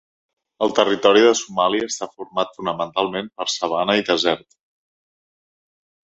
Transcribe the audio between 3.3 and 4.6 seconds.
per sabana i desert.